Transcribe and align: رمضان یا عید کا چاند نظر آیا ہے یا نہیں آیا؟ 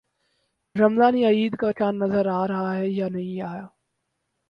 رمضان 0.75 1.17
یا 1.17 1.29
عید 1.29 1.55
کا 1.55 1.71
چاند 1.73 2.03
نظر 2.03 2.27
آیا 2.27 2.75
ہے 2.75 2.89
یا 2.89 3.07
نہیں 3.07 3.41
آیا؟ 3.41 3.67